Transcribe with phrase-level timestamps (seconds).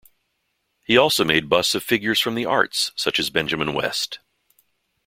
[0.83, 4.17] He also made busts of figures from the arts such as Benjamin West.